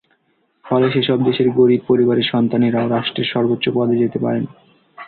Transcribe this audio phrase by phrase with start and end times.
[0.65, 4.43] ফলে সেসব দেশের গরিব পরিবারের সন্তানেরাও রাষ্ট্রের সর্বোচ্চ পদে যেতে পারেন।